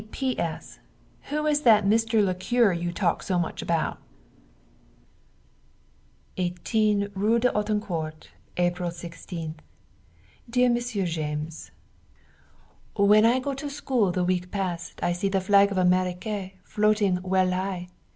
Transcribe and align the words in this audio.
P.P.P.S. 0.01 0.79
Who 1.29 1.45
is 1.45 1.61
that 1.61 1.85
Mr. 1.85 2.25
le 2.25 2.33
Cure 2.33 2.73
you 2.73 2.91
talk 2.91 3.21
so 3.21 3.37
much 3.37 3.61
about? 3.61 3.99
18 6.37 7.09
rue 7.13 7.37
d'Autancourt. 7.37 8.29
April 8.57 8.89
16. 8.89 9.53
Dear 10.49 10.69
Monsieur 10.71 11.05
James: 11.05 11.69
When 12.95 13.27
I 13.27 13.37
go 13.37 13.53
to 13.53 13.69
school 13.69 14.11
the 14.11 14.23
week 14.23 14.49
past 14.49 15.03
I 15.03 15.11
see 15.13 15.29
the 15.29 15.39
flag 15.39 15.69
of 15.71 15.77
Amerique 15.77 16.57
floating 16.63 17.21
well 17.21 17.51
high! 17.51 17.89